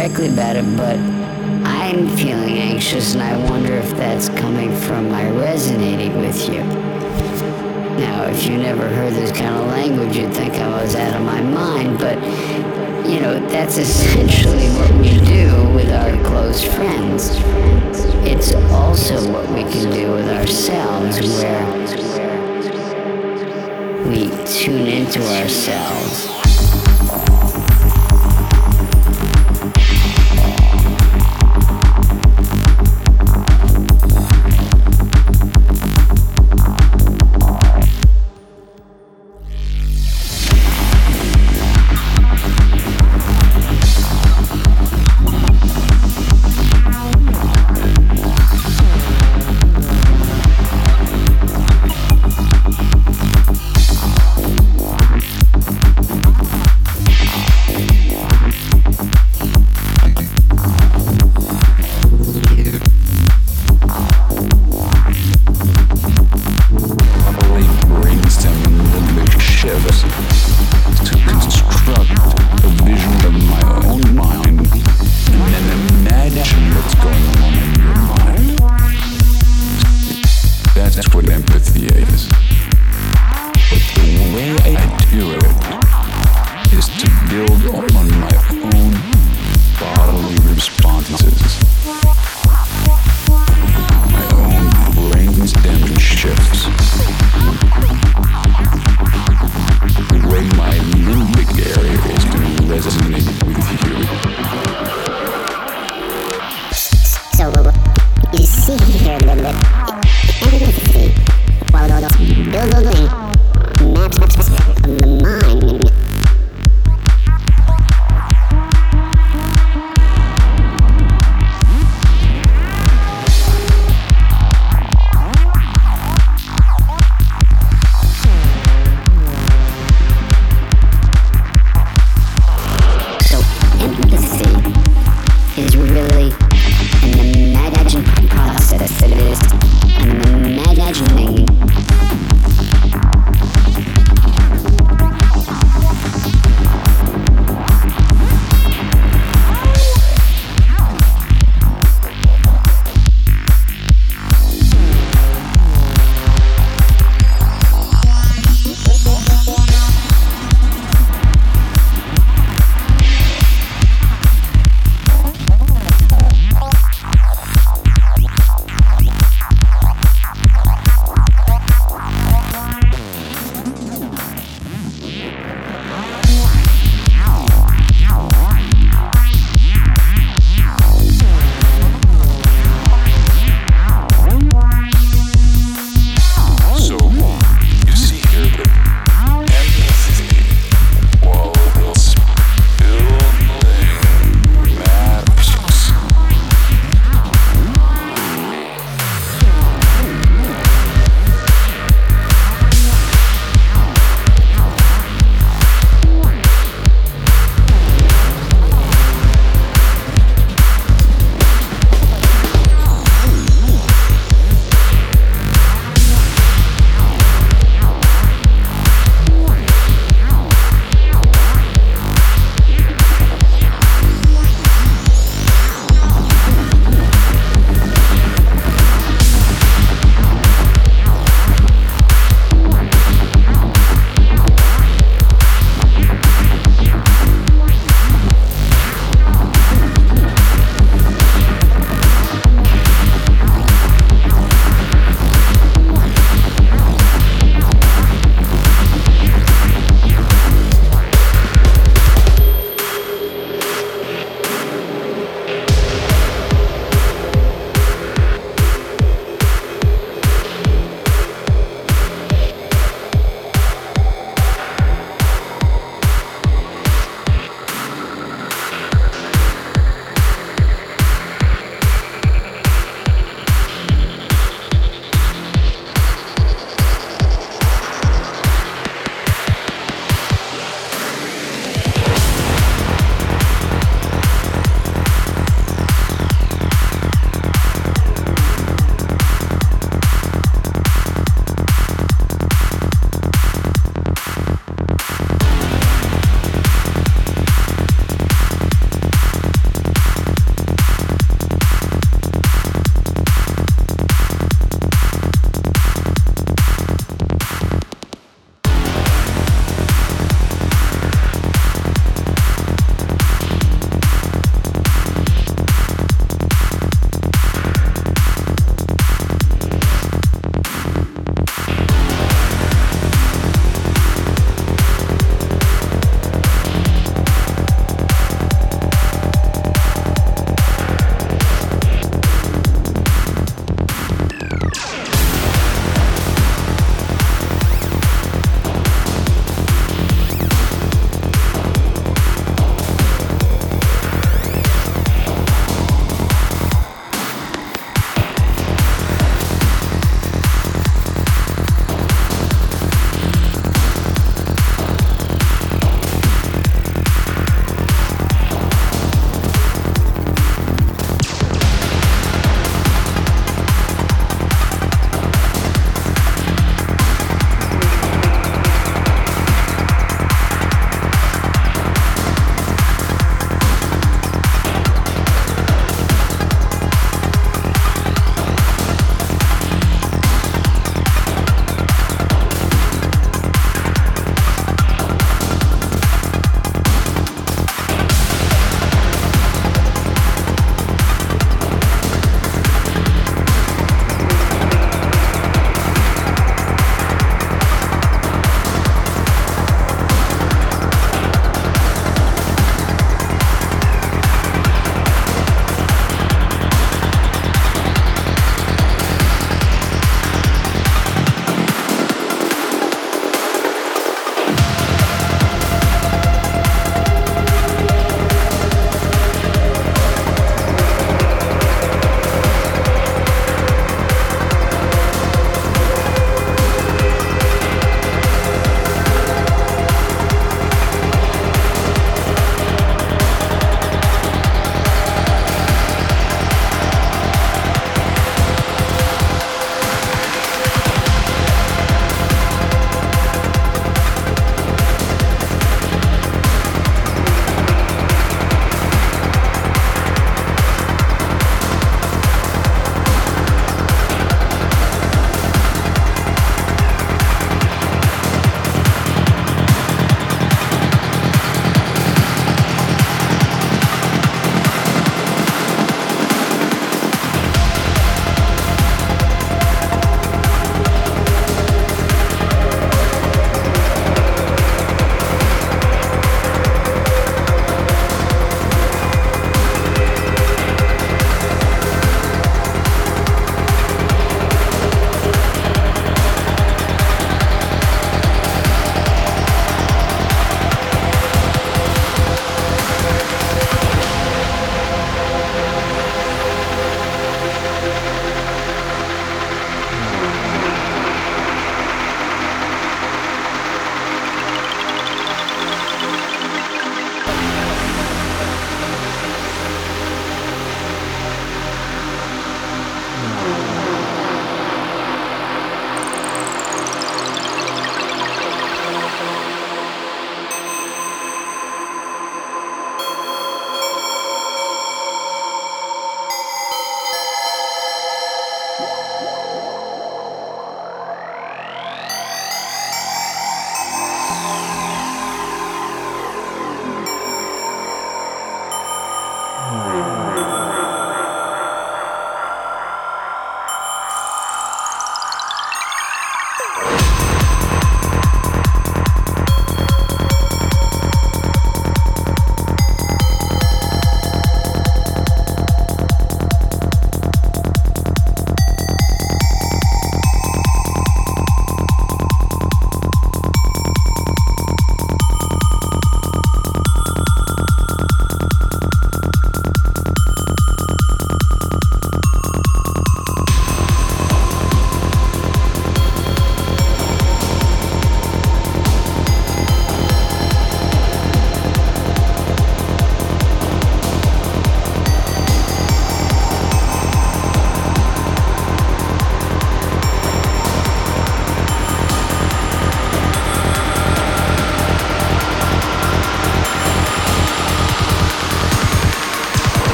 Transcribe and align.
directly 0.00 0.28
about 0.28 0.56